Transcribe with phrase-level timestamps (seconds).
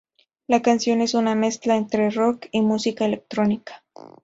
[0.47, 3.83] La canción es una mezcla entre rock y música electrónica.